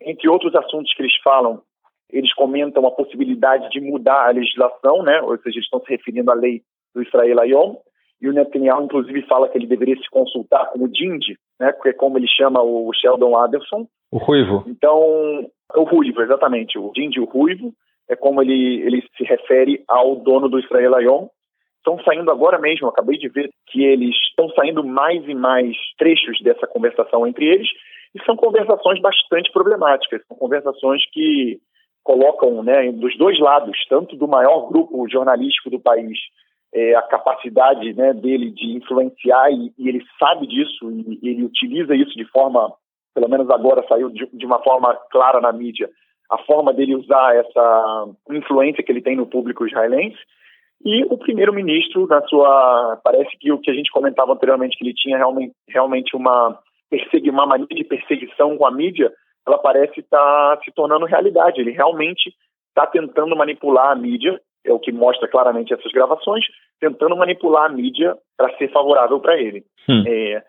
Entre 0.00 0.28
outros 0.28 0.54
assuntos 0.54 0.92
que 0.94 1.02
eles 1.02 1.16
falam, 1.22 1.62
eles 2.10 2.32
comentam 2.34 2.86
a 2.86 2.90
possibilidade 2.90 3.68
de 3.70 3.80
mudar 3.80 4.26
a 4.26 4.30
legislação, 4.30 5.02
né? 5.02 5.20
Ou 5.22 5.36
seja, 5.38 5.56
eles 5.56 5.64
estão 5.64 5.80
se 5.80 5.90
referindo 5.90 6.30
à 6.30 6.34
lei 6.34 6.62
do 6.94 7.02
Israel 7.02 7.40
Ayom, 7.40 7.76
e 8.20 8.28
o 8.28 8.32
Netanyahu, 8.32 8.84
inclusive, 8.84 9.22
fala 9.26 9.48
que 9.48 9.58
ele 9.58 9.66
deveria 9.66 9.96
se 9.96 10.08
consultar 10.10 10.70
com 10.70 10.84
o 10.84 10.88
Dindi, 10.88 11.36
né, 11.60 11.72
que 11.72 11.90
é 11.90 11.92
como 11.92 12.18
ele 12.18 12.28
chama 12.28 12.62
o 12.62 12.90
Sheldon 12.94 13.36
Adelson. 13.36 13.86
O 14.10 14.18
Ruivo. 14.18 14.64
Então, 14.66 15.50
o 15.74 15.82
Ruivo, 15.82 16.22
exatamente. 16.22 16.78
O 16.78 16.92
Dindi, 16.92 17.20
o 17.20 17.24
Ruivo, 17.24 17.72
é 18.08 18.16
como 18.16 18.40
ele, 18.40 18.82
ele 18.82 19.02
se 19.16 19.24
refere 19.24 19.84
ao 19.88 20.16
dono 20.16 20.48
do 20.48 20.58
Israel 20.58 20.94
Ayon. 20.94 21.26
Estão 21.78 22.02
saindo 22.04 22.30
agora 22.30 22.58
mesmo, 22.58 22.88
acabei 22.88 23.18
de 23.18 23.28
ver 23.28 23.50
que 23.66 23.84
eles 23.84 24.16
estão 24.28 24.48
saindo 24.50 24.82
mais 24.82 25.22
e 25.28 25.34
mais 25.34 25.76
trechos 25.98 26.40
dessa 26.40 26.66
conversação 26.66 27.26
entre 27.26 27.44
eles, 27.44 27.68
e 28.14 28.24
são 28.24 28.34
conversações 28.34 29.00
bastante 29.00 29.52
problemáticas, 29.52 30.22
são 30.26 30.36
conversações 30.36 31.02
que 31.12 31.60
colocam, 32.02 32.62
né, 32.62 32.90
dos 32.92 33.16
dois 33.18 33.38
lados, 33.38 33.76
tanto 33.88 34.16
do 34.16 34.26
maior 34.26 34.68
grupo 34.68 35.08
jornalístico 35.08 35.70
do 35.70 35.78
país, 35.78 36.18
é, 36.76 36.94
a 36.94 37.00
capacidade 37.00 37.94
né, 37.94 38.12
dele 38.12 38.50
de 38.50 38.76
influenciar, 38.76 39.50
e, 39.50 39.72
e, 39.78 39.88
ele 39.88 40.04
sabe 40.18 40.46
disso, 40.46 40.90
e, 40.90 41.18
ele 41.22 41.42
utiliza 41.42 41.96
isso 41.96 42.14
de 42.14 42.26
forma, 42.26 42.70
pelo 43.14 43.30
menos 43.30 43.48
agora 43.48 43.82
saiu 43.88 44.10
de, 44.10 44.28
de 44.30 44.44
uma 44.44 44.62
forma 44.62 44.94
clara 45.10 45.40
na 45.40 45.50
mídia, 45.52 45.88
a 46.30 46.36
forma 46.38 46.74
dele 46.74 46.94
usar 46.94 47.34
essa 47.34 48.08
influência 48.30 48.84
que 48.84 48.92
ele 48.92 49.00
tem 49.00 49.16
no 49.16 49.26
público 49.26 49.66
israelense, 49.66 50.18
e 50.84 51.04
o 51.04 51.16
primeiro-ministro, 51.16 52.06
na 52.06 52.20
sua. 52.28 53.00
Parece 53.02 53.34
que 53.38 53.50
o 53.50 53.58
que 53.58 53.70
a 53.70 53.74
gente 53.74 53.90
comentava 53.90 54.34
anteriormente, 54.34 54.76
que 54.76 54.84
ele 54.84 54.92
tinha 54.92 55.16
realmente, 55.16 55.54
realmente 55.66 56.14
uma, 56.14 56.58
persegui, 56.90 57.30
uma 57.30 57.46
mania 57.46 57.66
de 57.66 57.84
perseguição 57.84 58.58
com 58.58 58.66
a 58.66 58.70
mídia, 58.70 59.10
ela 59.48 59.56
parece 59.56 60.00
estar 60.00 60.56
tá 60.56 60.62
se 60.62 60.70
tornando 60.72 61.06
realidade. 61.06 61.62
Ele 61.62 61.70
realmente 61.70 62.30
está 62.68 62.86
tentando 62.86 63.34
manipular 63.34 63.92
a 63.92 63.94
mídia, 63.94 64.38
é 64.66 64.72
o 64.72 64.78
que 64.78 64.92
mostra 64.92 65.28
claramente 65.28 65.72
essas 65.72 65.92
gravações, 65.92 66.44
tentando 66.80 67.16
manipular 67.16 67.64
a 67.64 67.72
mídia 67.72 68.16
para 68.36 68.54
ser 68.56 68.70
favorável 68.72 69.20
para 69.20 69.38
ele. 69.38 69.64
Hum. 69.88 70.04
É, 70.06 70.42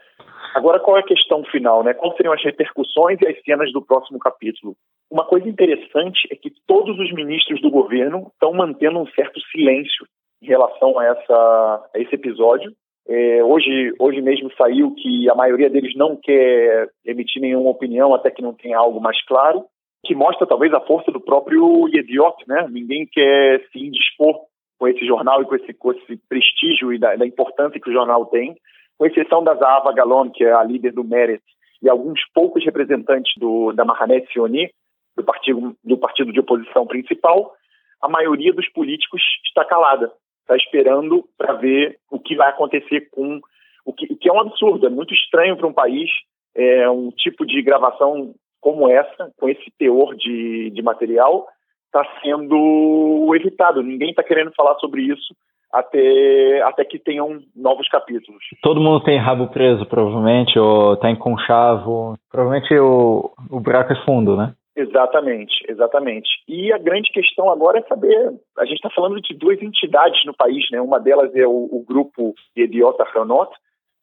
Agora, 0.58 0.80
qual 0.80 0.98
é 0.98 1.02
a 1.02 1.04
questão 1.04 1.44
final? 1.46 1.84
Né? 1.84 1.94
Quais 1.94 2.16
seriam 2.16 2.34
as 2.34 2.44
repercussões 2.44 3.20
e 3.22 3.28
as 3.28 3.40
cenas 3.44 3.72
do 3.72 3.82
próximo 3.82 4.18
capítulo? 4.18 4.76
Uma 5.12 5.24
coisa 5.24 5.48
interessante 5.48 6.28
é 6.32 6.36
que 6.36 6.52
todos 6.66 6.98
os 6.98 7.14
ministros 7.14 7.62
do 7.62 7.70
governo 7.70 8.32
estão 8.34 8.54
mantendo 8.54 9.00
um 9.00 9.08
certo 9.08 9.40
silêncio 9.52 10.08
em 10.42 10.48
relação 10.48 10.98
a, 10.98 11.06
essa, 11.06 11.90
a 11.94 12.00
esse 12.00 12.16
episódio. 12.16 12.72
É, 13.08 13.44
hoje, 13.44 13.94
hoje 14.00 14.20
mesmo 14.22 14.52
saiu 14.58 14.96
que 14.96 15.30
a 15.30 15.36
maioria 15.36 15.70
deles 15.70 15.96
não 15.96 16.16
quer 16.16 16.90
emitir 17.06 17.42
nenhuma 17.42 17.70
opinião 17.70 18.14
até 18.16 18.32
que 18.32 18.42
não 18.42 18.54
tenha 18.54 18.78
algo 18.78 19.00
mais 19.00 19.24
claro, 19.26 19.64
que 20.06 20.16
mostra 20.16 20.48
talvez 20.48 20.74
a 20.74 20.82
força 20.82 21.12
do 21.12 21.20
próprio 21.20 21.88
Yediot, 21.88 22.36
né? 22.48 22.68
Ninguém 22.70 23.06
quer 23.06 23.66
se 23.72 23.80
indispor 23.80 24.36
com 24.80 24.88
esse 24.88 25.06
jornal 25.06 25.42
e 25.42 25.46
com 25.46 25.56
esse, 25.56 25.74
com 25.74 25.92
esse 25.92 26.18
prestígio 26.30 26.94
e 26.94 27.00
da, 27.00 27.16
da 27.16 27.26
importância 27.26 27.80
que 27.80 27.90
o 27.90 27.94
jornal 27.94 28.26
tem 28.28 28.56
com 28.98 29.06
exceção 29.06 29.44
da 29.44 29.56
Zahava 29.56 29.94
Galon, 29.94 30.30
que 30.30 30.44
é 30.44 30.52
a 30.52 30.64
líder 30.64 30.92
do 30.92 31.04
Meretz, 31.04 31.44
e 31.82 31.88
alguns 31.88 32.20
poucos 32.34 32.66
representantes 32.66 33.32
do, 33.38 33.72
da 33.72 33.86
Mahanet 33.86 34.28
Sioni, 34.32 34.72
do 35.16 35.24
partido, 35.24 35.76
do 35.84 35.98
partido 35.98 36.34
de 36.34 36.40
oposição 36.40 36.88
principal, 36.88 37.54
a 38.02 38.10
maioria 38.10 38.54
dos 38.54 38.68
políticos 38.70 39.22
está 39.46 39.64
calada, 39.64 40.12
está 40.42 40.56
esperando 40.56 41.28
para 41.38 41.54
ver 41.54 41.98
o 42.12 42.20
que 42.20 42.36
vai 42.36 42.50
acontecer 42.50 43.10
com 43.12 43.40
o 43.86 43.94
que, 43.94 44.12
o 44.12 44.18
que 44.18 44.30
é 44.30 44.34
um 44.34 44.42
absurdo, 44.42 44.86
é 44.86 44.90
muito 44.90 45.14
estranho 45.14 45.56
para 45.56 45.68
um 45.68 45.74
país 45.74 46.10
é, 46.56 46.90
um 46.90 47.12
tipo 47.12 47.46
de 47.46 47.62
gravação 47.62 48.34
como 48.68 48.90
essa, 48.90 49.32
com 49.40 49.48
esse 49.48 49.72
teor 49.80 50.14
de, 50.18 50.72
de 50.72 50.82
material, 50.82 51.48
está 51.86 52.06
sendo 52.22 53.34
evitado. 53.34 53.82
Ninguém 53.82 54.10
está 54.10 54.22
querendo 54.22 54.52
falar 54.54 54.76
sobre 54.76 55.04
isso 55.04 55.34
até, 55.72 56.62
até 56.64 56.84
que 56.84 57.00
tenham 57.00 57.40
novos 57.56 57.88
capítulos. 57.88 58.44
Todo 58.62 58.82
mundo 58.82 59.06
tem 59.06 59.18
rabo 59.18 59.48
preso, 59.48 59.86
provavelmente, 59.86 60.60
ou 60.60 60.96
está 60.96 61.10
em 61.10 61.16
conchavo. 61.16 62.18
Provavelmente 62.30 62.78
o, 62.78 63.32
o 63.50 63.62
buraco 63.62 63.94
é 63.94 64.04
fundo, 64.04 64.36
né? 64.36 64.54
Exatamente, 64.76 65.54
exatamente. 65.70 66.28
E 66.46 66.74
a 66.74 66.78
grande 66.78 67.10
questão 67.14 67.50
agora 67.50 67.80
é 67.80 67.84
saber, 67.84 68.34
a 68.58 68.66
gente 68.66 68.76
está 68.76 68.90
falando 68.90 69.22
de 69.22 69.34
duas 69.34 69.62
entidades 69.62 70.26
no 70.26 70.36
país, 70.36 70.70
né? 70.74 70.82
Uma 70.82 71.00
delas 71.00 71.34
é 71.34 71.48
o, 71.48 71.70
o 71.72 71.86
grupo 71.88 72.36
Idiota 72.54 73.08
Hanot, 73.16 73.50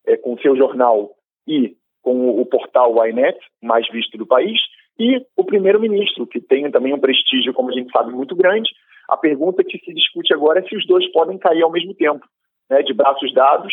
é, 0.06 0.16
com 0.16 0.38
seu 0.38 0.56
jornal 0.56 1.10
e 1.46 1.76
com 2.04 2.40
o, 2.40 2.46
portal 2.46 2.94
Ynet, 3.06 3.38
mais 3.62 3.88
visto 3.90 4.18
do 4.18 4.26
país, 4.26 4.60
e 4.98 5.24
o 5.36 5.44
primeiro-ministro, 5.44 6.26
que 6.26 6.40
tem 6.40 6.70
também 6.70 6.92
um 6.92 7.00
prestígio, 7.00 7.54
como 7.54 7.70
a 7.70 7.72
gente 7.72 7.90
sabe, 7.90 8.12
muito 8.12 8.36
grande, 8.36 8.70
a 9.08 9.16
pergunta 9.16 9.64
que 9.64 9.78
se 9.78 9.92
discute 9.92 10.32
agora 10.32 10.60
é 10.60 10.68
se 10.68 10.76
os 10.76 10.86
dois 10.86 11.10
podem 11.10 11.38
cair 11.38 11.62
ao 11.62 11.72
mesmo 11.72 11.94
tempo, 11.94 12.24
né, 12.70 12.82
de 12.82 12.94
braços 12.94 13.32
dados. 13.34 13.72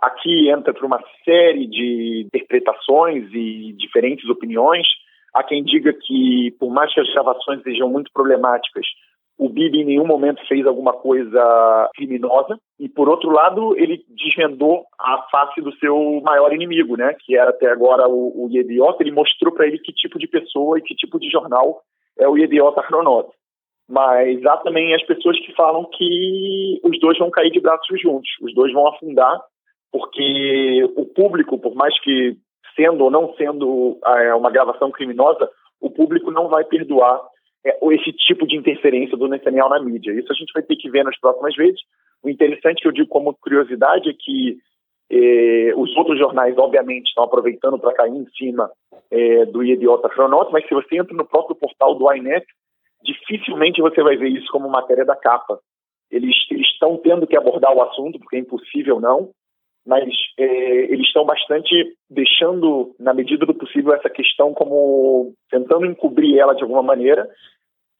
Aqui 0.00 0.48
entra 0.48 0.72
para 0.72 0.86
uma 0.86 1.02
série 1.24 1.66
de 1.66 2.24
interpretações 2.26 3.28
e 3.32 3.74
diferentes 3.76 4.28
opiniões. 4.28 4.86
Há 5.34 5.42
quem 5.42 5.62
diga 5.62 5.92
que, 5.92 6.54
por 6.58 6.70
mais 6.70 6.92
que 6.94 7.00
as 7.00 7.12
gravações 7.12 7.62
sejam 7.62 7.88
muito 7.88 8.10
problemáticas, 8.12 8.86
o 9.40 9.48
Bibi 9.48 9.80
em 9.80 9.84
nenhum 9.86 10.06
momento 10.06 10.46
fez 10.46 10.66
alguma 10.66 10.92
coisa 10.92 11.90
criminosa. 11.94 12.60
E, 12.78 12.90
por 12.90 13.08
outro 13.08 13.30
lado, 13.30 13.74
ele 13.78 14.04
desvendou 14.10 14.84
a 15.00 15.26
face 15.30 15.62
do 15.62 15.74
seu 15.76 16.20
maior 16.22 16.52
inimigo, 16.52 16.94
né, 16.94 17.16
que 17.18 17.34
era 17.34 17.48
até 17.48 17.72
agora 17.72 18.06
o, 18.06 18.44
o 18.44 18.50
Yediota. 18.50 19.02
Ele 19.02 19.12
mostrou 19.12 19.54
para 19.54 19.66
ele 19.66 19.78
que 19.78 19.94
tipo 19.94 20.18
de 20.18 20.28
pessoa 20.28 20.78
e 20.78 20.82
que 20.82 20.94
tipo 20.94 21.18
de 21.18 21.30
jornal 21.30 21.80
é 22.18 22.28
o 22.28 22.36
Yediota 22.36 22.82
Chronot. 22.82 23.30
Mas 23.88 24.44
há 24.44 24.58
também 24.58 24.94
as 24.94 25.02
pessoas 25.04 25.40
que 25.40 25.54
falam 25.54 25.86
que 25.86 26.78
os 26.84 27.00
dois 27.00 27.18
vão 27.18 27.30
cair 27.30 27.50
de 27.50 27.60
braços 27.60 27.98
juntos, 27.98 28.28
os 28.42 28.54
dois 28.54 28.70
vão 28.74 28.88
afundar, 28.88 29.40
porque 29.90 30.84
o 30.96 31.06
público, 31.06 31.58
por 31.58 31.74
mais 31.74 31.98
que 32.02 32.36
sendo 32.76 33.04
ou 33.04 33.10
não 33.10 33.32
sendo 33.36 33.98
é, 34.04 34.34
uma 34.34 34.50
gravação 34.50 34.90
criminosa, 34.90 35.48
o 35.80 35.88
público 35.90 36.30
não 36.30 36.48
vai 36.48 36.62
perdoar 36.64 37.20
esse 37.64 38.12
tipo 38.12 38.46
de 38.46 38.56
interferência 38.56 39.16
do 39.16 39.28
Netanyahu 39.28 39.68
na 39.68 39.82
mídia. 39.82 40.12
Isso 40.12 40.32
a 40.32 40.34
gente 40.34 40.52
vai 40.52 40.62
ter 40.62 40.76
que 40.76 40.90
ver 40.90 41.04
nas 41.04 41.18
próximas 41.18 41.54
vezes. 41.54 41.80
O 42.22 42.28
interessante 42.28 42.80
que 42.80 42.88
eu 42.88 42.92
digo 42.92 43.08
como 43.08 43.34
curiosidade 43.34 44.08
é 44.08 44.14
que 44.18 44.58
é, 45.10 45.72
os 45.76 45.94
outros 45.96 46.18
jornais, 46.18 46.56
obviamente, 46.56 47.08
estão 47.08 47.24
aproveitando 47.24 47.78
para 47.78 47.92
cair 47.94 48.14
em 48.14 48.26
cima 48.36 48.70
é, 49.10 49.44
do 49.46 49.64
Idiota 49.64 50.08
Chronot, 50.12 50.52
mas 50.52 50.66
se 50.66 50.74
você 50.74 50.96
entra 50.96 51.16
no 51.16 51.26
próprio 51.26 51.56
portal 51.56 51.96
do 51.96 52.12
INET, 52.14 52.46
dificilmente 53.02 53.80
você 53.80 54.02
vai 54.02 54.16
ver 54.16 54.28
isso 54.28 54.50
como 54.52 54.68
matéria 54.68 55.04
da 55.04 55.16
capa. 55.16 55.58
Eles 56.10 56.34
estão 56.72 56.96
tendo 56.98 57.26
que 57.26 57.36
abordar 57.36 57.74
o 57.74 57.82
assunto, 57.82 58.18
porque 58.18 58.36
é 58.36 58.40
impossível 58.40 59.00
não, 59.00 59.30
mas 59.86 60.04
é, 60.38 60.44
eles 60.92 61.06
estão 61.06 61.24
bastante 61.24 61.70
deixando, 62.08 62.94
na 62.98 63.14
medida 63.14 63.46
do 63.46 63.54
possível, 63.54 63.94
essa 63.94 64.10
questão 64.10 64.52
como 64.52 65.32
tentando 65.50 65.86
encobrir 65.86 66.38
ela 66.38 66.54
de 66.54 66.62
alguma 66.62 66.82
maneira. 66.82 67.28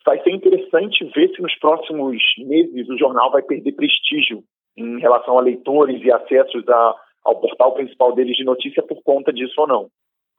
Vai 0.04 0.22
ser 0.22 0.30
interessante 0.30 1.04
ver 1.14 1.28
se 1.28 1.42
nos 1.42 1.54
próximos 1.58 2.16
meses 2.38 2.88
o 2.88 2.98
jornal 2.98 3.30
vai 3.30 3.42
perder 3.42 3.72
prestígio 3.72 4.42
em 4.76 4.98
relação 4.98 5.38
a 5.38 5.42
leitores 5.42 6.02
e 6.02 6.10
acessos 6.10 6.66
a, 6.68 6.94
ao 7.24 7.40
portal 7.40 7.74
principal 7.74 8.14
deles 8.14 8.36
de 8.36 8.44
notícia 8.44 8.82
por 8.82 9.02
conta 9.02 9.32
disso 9.32 9.60
ou 9.60 9.66
não. 9.66 9.88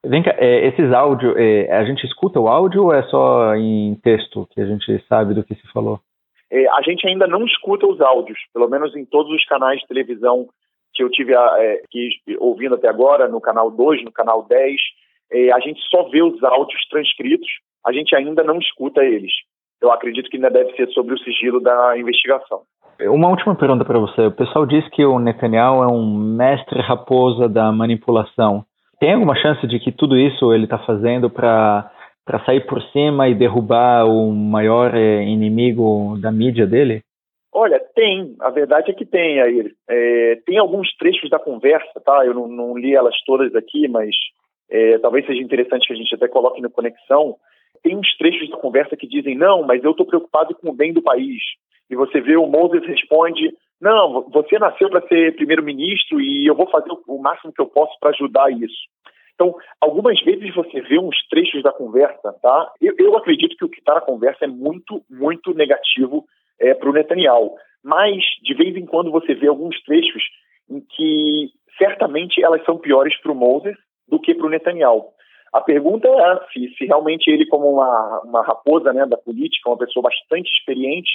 Vem 0.04 0.24
cá, 0.24 0.34
é, 0.38 0.68
esses 0.68 0.92
áudios, 0.92 1.36
é, 1.38 1.72
a 1.72 1.86
gente 1.86 2.04
escuta 2.06 2.40
o 2.40 2.48
áudio 2.48 2.86
ou 2.86 2.94
é 2.94 3.04
só 3.04 3.56
em 3.56 3.96
texto 4.04 4.48
que 4.52 4.60
a 4.60 4.66
gente 4.66 5.00
sabe 5.08 5.36
do 5.36 5.44
que 5.44 5.54
se 5.54 5.72
falou? 5.72 6.00
É, 6.50 6.68
a 6.70 6.82
gente 6.82 7.08
ainda 7.08 7.28
não 7.28 7.46
escuta 7.46 7.86
os 7.86 8.02
áudios, 8.02 8.40
pelo 8.52 8.68
menos 8.68 8.96
em 8.96 9.06
todos 9.06 9.32
os 9.32 9.46
canais 9.46 9.80
de 9.80 9.88
televisão 9.88 10.48
que 10.94 11.04
eu 11.04 11.10
tive 11.10 11.34
é, 11.34 11.82
que, 11.90 12.10
ouvindo 12.40 12.76
até 12.76 12.88
agora, 12.88 13.28
no 13.28 13.42
canal 13.42 13.72
2, 13.72 14.04
no 14.04 14.12
canal 14.12 14.46
10, 14.48 14.76
é, 15.32 15.52
a 15.52 15.60
gente 15.60 15.82
só 15.90 16.04
vê 16.10 16.22
os 16.22 16.44
áudios 16.44 16.82
transcritos, 16.90 17.48
a 17.86 17.92
gente 17.92 18.16
ainda 18.16 18.44
não 18.44 18.58
escuta 18.58 19.04
eles. 19.04 19.32
Eu 19.82 19.92
acredito 19.92 20.30
que 20.30 20.38
ainda 20.38 20.50
deve 20.50 20.74
ser 20.76 20.88
sobre 20.90 21.16
o 21.16 21.20
sigilo 21.20 21.60
da 21.60 21.98
investigação. 21.98 22.62
Uma 23.00 23.30
última 23.30 23.56
pergunta 23.56 23.84
para 23.84 23.98
você. 23.98 24.28
O 24.28 24.32
pessoal 24.32 24.66
diz 24.66 24.88
que 24.90 25.04
o 25.04 25.18
Netanyahu 25.18 25.84
é 25.84 25.88
um 25.88 26.16
mestre 26.16 26.80
raposa 26.82 27.50
da 27.50 27.72
manipulação. 27.72 28.64
Tem 29.00 29.14
alguma 29.14 29.36
chance 29.36 29.66
de 29.66 29.80
que 29.80 29.92
tudo 29.92 30.16
isso 30.16 30.54
ele 30.54 30.66
está 30.66 30.78
fazendo 30.80 31.30
para 31.30 31.90
para 32.24 32.46
sair 32.46 32.62
por 32.68 32.82
cima 32.94 33.28
e 33.28 33.36
derrubar 33.36 34.06
o 34.06 34.32
maior 34.32 34.94
é, 34.96 35.24
inimigo 35.24 36.18
da 36.22 36.32
mídia 36.32 36.68
dele? 36.68 37.02
Olha, 37.54 37.82
tem. 38.02 38.36
A 38.40 38.50
verdade 38.50 38.90
é 38.90 38.94
que 38.96 39.06
tem 39.06 39.40
aí. 39.40 39.72
É, 39.88 40.36
tem 40.44 40.58
alguns 40.58 40.92
trechos 40.98 41.30
da 41.30 41.38
conversa, 41.38 42.02
tá? 42.04 42.26
Eu 42.26 42.34
não, 42.34 42.48
não 42.48 42.76
li 42.76 42.96
elas 42.96 43.16
todas 43.28 43.54
aqui, 43.54 43.88
mas 43.88 44.10
é, 44.72 44.98
talvez 44.98 45.24
seja 45.28 45.40
interessante 45.40 45.86
que 45.86 45.94
a 45.94 45.96
gente 45.96 46.16
até 46.16 46.28
coloque 46.28 46.60
na 46.62 46.70
conexão. 46.70 47.36
Tem 47.84 47.96
uns 47.96 48.18
trechos 48.18 48.50
da 48.50 48.58
conversa 48.58 48.98
que 48.98 49.08
dizem, 49.08 49.38
não, 49.38 49.62
mas 49.62 49.84
eu 49.84 49.92
estou 49.92 50.06
preocupado 50.06 50.56
com 50.56 50.72
o 50.72 50.74
bem 50.74 50.92
do 50.92 51.02
país. 51.04 51.44
E 51.92 51.96
você 51.96 52.20
vê 52.20 52.36
o 52.38 52.48
Moses 52.48 52.84
responde, 52.88 53.54
não, 53.80 54.28
você 54.30 54.58
nasceu 54.58 54.90
para 54.90 55.08
ser 55.08 55.36
primeiro-ministro 55.36 56.20
e 56.20 56.48
eu 56.48 56.56
vou 56.56 56.68
fazer 56.72 56.90
o 57.08 57.18
máximo 57.20 57.54
que 57.54 57.62
eu 57.62 57.68
posso 57.68 57.94
para 58.00 58.10
ajudar 58.10 58.52
isso. 58.52 58.90
Então, 59.36 59.56
algumas 59.80 60.20
vezes 60.24 60.54
você 60.56 60.82
vê 60.82 61.00
uns 61.00 61.18
trechos 61.28 61.62
da 61.62 61.72
conversa, 61.72 62.34
tá? 62.42 62.72
Eu, 62.82 62.96
eu 62.98 63.16
acredito 63.18 63.56
que 63.56 63.66
o 63.66 63.70
que 63.70 63.80
está 63.80 63.96
na 63.96 64.02
conversa 64.02 64.46
é 64.46 64.48
muito, 64.48 65.04
muito 65.10 65.54
negativo 65.54 66.26
é, 66.60 66.74
para 66.74 66.90
o 66.90 66.94
Netanyahu. 66.94 67.56
Mas, 67.84 68.24
de 68.44 68.54
vez 68.54 68.76
em 68.76 68.86
quando, 68.86 69.12
você 69.12 69.34
vê 69.34 69.48
alguns 69.48 69.82
trechos 69.84 70.24
em 70.70 70.82
que 70.82 71.50
certamente 71.78 72.44
elas 72.44 72.64
são 72.66 72.78
piores 72.78 73.16
para 73.22 73.32
o 73.32 73.36
Moses 73.36 73.76
do 74.08 74.20
que 74.20 74.36
para 74.36 74.46
o 74.46 74.50
Netanyahu. 74.50 75.06
A 75.54 75.60
pergunta 75.60 76.08
é 76.08 76.40
se, 76.54 76.74
se 76.78 76.86
realmente 76.86 77.30
ele, 77.30 77.46
como 77.46 77.70
uma, 77.70 78.22
uma 78.24 78.42
raposa 78.44 78.94
né, 78.94 79.06
da 79.06 79.18
política, 79.18 79.70
uma 79.70 79.78
pessoa 79.78 80.04
bastante 80.04 80.50
experiente, 80.54 81.12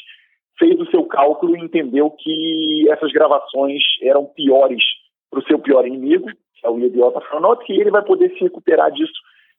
fez 0.59 0.79
o 0.79 0.91
seu 0.91 1.05
cálculo 1.05 1.57
e 1.57 1.61
entendeu 1.61 2.11
que 2.11 2.87
essas 2.91 3.13
gravações 3.13 3.83
eram 4.03 4.27
piores 4.27 4.83
para 5.31 5.41
o 5.41 5.45
seu 5.45 5.59
pior 5.59 5.87
inimigo, 5.87 6.29
que 6.55 6.67
é 6.67 6.71
o 6.71 6.79
idiota 6.79 7.21
Franot, 7.23 7.65
e 7.71 7.81
ele 7.81 7.91
vai 7.91 8.03
poder 8.03 8.31
se 8.33 8.41
recuperar 8.41 8.91
disso 8.93 9.13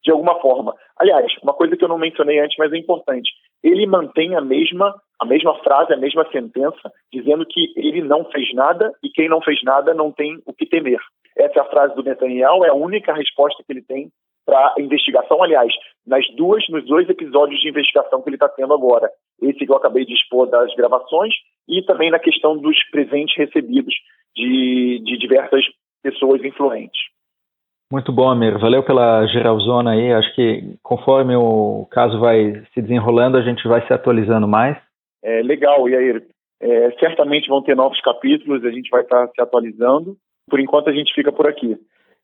de 0.04 0.12
alguma 0.12 0.40
forma. 0.40 0.76
Aliás, 0.98 1.32
uma 1.42 1.54
coisa 1.54 1.76
que 1.76 1.84
eu 1.84 1.90
não 1.90 1.98
mencionei 1.98 2.40
antes, 2.40 2.58
mas 2.58 2.72
é 2.72 2.78
importante, 2.78 3.32
ele 3.64 3.86
mantém 3.86 4.36
a 4.36 4.42
mesma 4.42 4.94
a 5.20 5.26
mesma 5.26 5.56
frase, 5.60 5.94
a 5.94 5.98
mesma 5.98 6.28
sentença, 6.32 6.92
dizendo 7.12 7.46
que 7.46 7.74
ele 7.76 8.02
não 8.02 8.26
fez 8.26 8.54
nada 8.54 8.92
e 9.04 9.10
quem 9.10 9.28
não 9.28 9.42
fez 9.42 9.62
nada 9.64 9.94
não 9.94 10.12
tem 10.12 10.40
o 10.46 10.54
que 10.54 10.66
temer. 10.66 11.00
Essa 11.36 11.60
é 11.60 11.62
a 11.62 11.70
frase 11.70 11.96
do 11.96 12.04
Netanyahu, 12.04 12.66
é 12.66 12.70
a 12.70 12.76
única 12.76 13.14
resposta 13.14 13.64
que 13.66 13.72
ele 13.72 13.82
tem 13.82 14.10
para 14.46 14.76
a 14.78 14.82
investigação. 14.82 15.44
Aliás, 15.44 15.74
nas 16.06 16.26
duas, 16.36 16.64
nos 16.70 16.86
dois 16.86 17.10
episódios 17.10 17.60
de 17.60 17.70
investigação 17.70 18.22
que 18.22 18.30
ele 18.30 18.38
está 18.38 18.48
tendo 18.48 18.74
agora, 18.74 19.10
esse 19.42 19.66
que 19.66 19.72
eu 19.72 19.76
acabei 19.76 20.06
de 20.06 20.14
expor 20.14 20.48
das 20.48 20.74
gravações 20.76 21.34
e 21.68 21.82
também 21.84 22.10
na 22.10 22.20
questão 22.20 22.58
dos 22.58 22.78
presentes 22.90 23.36
recebidos 23.38 23.94
de, 24.36 25.02
de 25.04 25.18
diversas 25.18 25.66
pessoas 26.02 26.44
influentes. 26.44 27.02
Muito 27.92 28.12
bom, 28.12 28.30
Amir. 28.30 28.58
Valeu 28.58 28.84
pela 28.84 29.26
geralzona 29.28 29.92
aí. 29.92 30.12
Acho 30.12 30.34
que 30.36 30.78
conforme 30.84 31.36
o 31.36 31.88
caso 31.90 32.20
vai 32.20 32.64
se 32.74 32.82
desenrolando, 32.82 33.38
a 33.38 33.42
gente 33.42 33.66
vai 33.68 33.86
se 33.88 33.94
atualizando 33.94 34.48
mais. 34.48 34.78
É 35.28 35.42
legal, 35.42 35.90
e 35.90 35.96
aí, 35.96 36.22
é, 36.62 36.92
certamente 37.00 37.50
vão 37.50 37.62
ter 37.62 37.76
novos 37.76 38.00
capítulos, 38.00 38.64
a 38.64 38.72
gente 38.72 38.90
vai 38.90 39.02
estar 39.02 39.28
se 39.28 39.42
atualizando. 39.42 40.16
Por 40.50 40.58
enquanto, 40.58 40.90
a 40.90 40.94
gente 40.94 41.14
fica 41.14 41.34
por 41.34 41.46
aqui. 41.46 41.76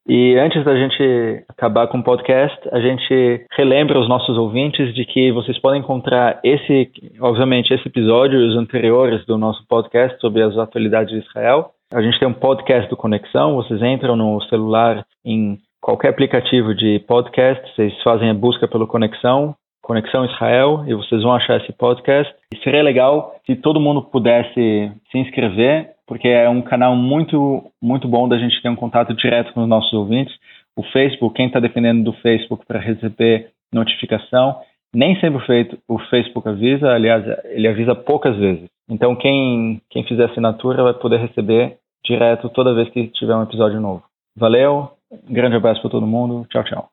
E 0.07 0.37
antes 0.37 0.63
da 0.63 0.73
gente 0.73 1.45
acabar 1.49 1.87
com 1.87 1.97
o 1.97 2.03
podcast, 2.03 2.57
a 2.71 2.79
gente 2.79 3.45
relembra 3.51 3.99
os 3.99 4.07
nossos 4.07 4.37
ouvintes 4.37 4.93
de 4.95 5.05
que 5.05 5.33
vocês 5.33 5.59
podem 5.59 5.81
encontrar 5.81 6.39
esse, 6.45 6.89
obviamente, 7.19 7.73
esse 7.73 7.87
episódio 7.87 8.39
e 8.39 8.47
os 8.49 8.55
anteriores 8.55 9.25
do 9.25 9.37
nosso 9.37 9.65
podcast 9.67 10.17
sobre 10.21 10.41
as 10.41 10.57
atualidades 10.57 11.13
de 11.13 11.25
Israel. 11.25 11.71
A 11.93 12.01
gente 12.01 12.19
tem 12.19 12.27
um 12.27 12.33
podcast 12.33 12.89
do 12.89 12.97
Conexão, 12.97 13.55
vocês 13.55 13.81
entram 13.81 14.15
no 14.15 14.41
celular 14.43 15.05
em 15.25 15.57
qualquer 15.81 16.09
aplicativo 16.09 16.73
de 16.73 16.99
podcast, 17.07 17.75
vocês 17.75 17.93
fazem 18.01 18.29
a 18.29 18.33
busca 18.33 18.65
pelo 18.67 18.87
Conexão, 18.87 19.55
Conexão 19.83 20.25
Israel, 20.25 20.83
e 20.87 20.95
vocês 20.95 21.21
vão 21.21 21.33
achar 21.33 21.61
esse 21.61 21.71
podcast. 21.73 22.33
E 22.55 22.57
seria 22.63 22.81
legal 22.81 23.35
se 23.45 23.55
todo 23.55 23.79
mundo 23.79 24.01
pudesse 24.01 24.91
se 25.11 25.17
inscrever 25.19 25.93
porque 26.07 26.27
é 26.27 26.49
um 26.49 26.61
canal 26.61 26.95
muito, 26.95 27.71
muito 27.81 28.07
bom 28.07 28.27
da 28.27 28.37
gente 28.37 28.61
ter 28.61 28.69
um 28.69 28.75
contato 28.75 29.13
direto 29.13 29.53
com 29.53 29.63
os 29.63 29.67
nossos 29.67 29.91
ouvintes. 29.93 30.33
O 30.75 30.83
Facebook, 30.83 31.35
quem 31.35 31.47
está 31.47 31.59
dependendo 31.59 32.03
do 32.03 32.13
Facebook 32.17 32.65
para 32.65 32.79
receber 32.79 33.49
notificação, 33.73 34.57
nem 34.93 35.19
sempre 35.19 35.43
feito, 35.45 35.77
o 35.87 35.97
Facebook 35.97 36.47
avisa, 36.47 36.91
aliás, 36.91 37.25
ele 37.45 37.67
avisa 37.67 37.95
poucas 37.95 38.35
vezes. 38.37 38.69
Então, 38.89 39.15
quem, 39.15 39.81
quem 39.89 40.03
fizer 40.03 40.25
assinatura 40.25 40.83
vai 40.83 40.93
poder 40.93 41.19
receber 41.19 41.77
direto 42.05 42.49
toda 42.49 42.75
vez 42.75 42.89
que 42.89 43.07
tiver 43.07 43.35
um 43.35 43.43
episódio 43.43 43.79
novo. 43.79 44.03
Valeu, 44.37 44.91
grande 45.29 45.55
abraço 45.55 45.81
para 45.81 45.91
todo 45.91 46.05
mundo, 46.05 46.45
tchau, 46.49 46.63
tchau. 46.63 46.92